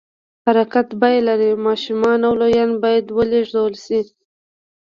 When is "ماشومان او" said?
1.67-2.33